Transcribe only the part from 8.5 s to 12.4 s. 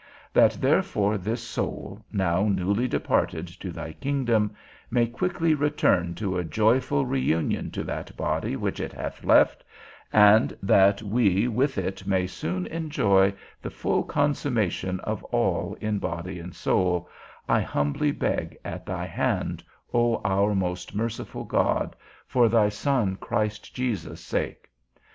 which it hath left, and that we with it may